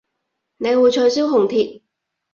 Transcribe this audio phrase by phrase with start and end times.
[0.57, 1.83] 你會取消紅帖